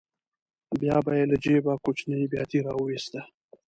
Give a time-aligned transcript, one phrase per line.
[0.79, 3.21] بیا به یې له جېبه کوچنۍ بیاتي راوویسته.